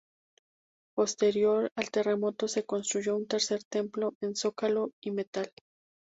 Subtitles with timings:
[0.95, 5.53] Posterior al terremoto se construyó un tercer templo en zócalo y metal.